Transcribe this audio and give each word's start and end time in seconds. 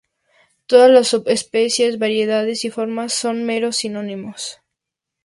Todas 0.65 0.89
las 0.89 1.09
subespecies, 1.09 1.99
variedades 1.99 2.65
y 2.65 2.71
formas 2.71 3.13
son 3.13 3.43
meros 3.43 3.75
sinónimos. 3.75 4.57